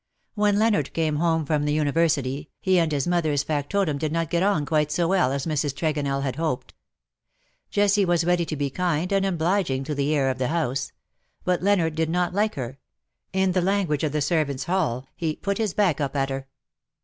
When 0.33 0.57
Leonard 0.57 0.93
came 0.93 1.17
home 1.17 1.45
from 1.45 1.63
the 1.65 1.73
Uni 1.73 1.91
versity^ 1.91 2.47
he 2.59 2.79
and 2.79 2.91
his 2.91 3.05
mother^s 3.05 3.45
factotum 3.45 3.99
did 3.99 4.11
not 4.11 4.31
get 4.31 4.41
on 4.41 4.65
quite 4.65 4.91
so 4.91 5.07
well 5.07 5.31
as 5.31 5.45
Mrs. 5.45 5.75
Tregonell 5.75 6.23
had 6.23 6.37
hoped. 6.37 6.73
Jessie 7.69 8.03
was 8.03 8.25
ready 8.25 8.43
to 8.45 8.55
be 8.55 8.71
kind 8.71 9.11
and 9.13 9.27
obliging 9.27 9.83
to 9.83 9.93
the 9.93 10.15
heir 10.15 10.31
of 10.31 10.39
the 10.39 10.47
house; 10.47 10.91
but 11.43 11.61
Leonard 11.61 11.93
did 11.93 12.09
not 12.09 12.33
like 12.33 12.55
her— 12.55 12.79
in 13.31 13.51
the 13.51 13.61
language 13.61 14.03
of 14.03 14.11
the 14.11 14.17
servant^s 14.25 14.63
hall, 14.63 15.05
he 15.15 15.35
'^put 15.43 15.59
his 15.59 15.75
back 15.75 16.01
up 16.01 16.15
at 16.15 16.31
her."" 16.31 16.47